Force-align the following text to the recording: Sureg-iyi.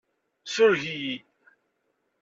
Sureg-iyi. 0.53 1.15